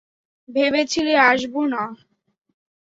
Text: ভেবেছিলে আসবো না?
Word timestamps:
ভেবেছিলে 0.49 1.13
আসবো 1.29 1.61
না? 1.73 1.83